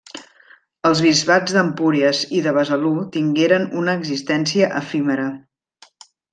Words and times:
Els 0.89 1.01
bisbats 1.05 1.53
d'Empúries 1.57 2.23
i 2.39 2.41
de 2.47 2.55
Besalú 2.57 2.95
tingueren 3.19 3.69
una 3.83 3.97
existència 4.01 4.75
efímera. 4.83 5.31